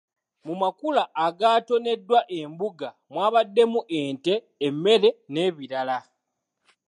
Mu 0.45 0.53
makula 0.61 1.03
agaatoneddwa 1.25 2.19
embuga 2.39 2.89
mwabaddemu 3.11 3.79
ente, 4.01 4.33
emmere 4.67 5.09
n'ebirala. 5.31 5.97